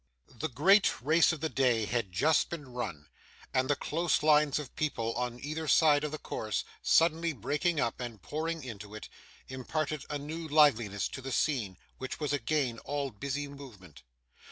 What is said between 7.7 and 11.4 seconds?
up and pouring into it, imparted a new liveliness to the